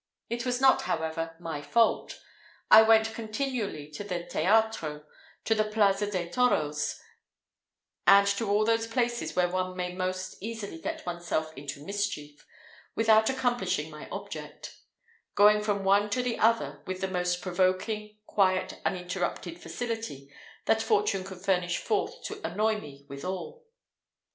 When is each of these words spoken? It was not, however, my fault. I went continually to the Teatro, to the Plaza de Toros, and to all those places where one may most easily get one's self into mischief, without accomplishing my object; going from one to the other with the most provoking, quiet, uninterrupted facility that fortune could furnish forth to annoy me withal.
It 0.31 0.47
was 0.47 0.59
not, 0.59 0.81
however, 0.81 1.35
my 1.39 1.61
fault. 1.61 2.19
I 2.71 2.81
went 2.81 3.13
continually 3.13 3.87
to 3.91 4.03
the 4.03 4.23
Teatro, 4.25 5.03
to 5.45 5.53
the 5.53 5.63
Plaza 5.63 6.09
de 6.09 6.27
Toros, 6.27 6.99
and 8.07 8.25
to 8.29 8.49
all 8.49 8.65
those 8.65 8.87
places 8.87 9.35
where 9.35 9.47
one 9.47 9.77
may 9.77 9.93
most 9.93 10.37
easily 10.41 10.81
get 10.81 11.05
one's 11.05 11.27
self 11.27 11.55
into 11.55 11.85
mischief, 11.85 12.47
without 12.95 13.29
accomplishing 13.29 13.91
my 13.91 14.09
object; 14.09 14.75
going 15.35 15.61
from 15.61 15.83
one 15.83 16.09
to 16.09 16.23
the 16.23 16.39
other 16.39 16.81
with 16.87 17.01
the 17.01 17.07
most 17.07 17.39
provoking, 17.43 18.17
quiet, 18.25 18.79
uninterrupted 18.83 19.61
facility 19.61 20.33
that 20.65 20.81
fortune 20.81 21.23
could 21.23 21.45
furnish 21.45 21.77
forth 21.77 22.23
to 22.23 22.41
annoy 22.43 22.79
me 22.79 23.05
withal. 23.07 23.67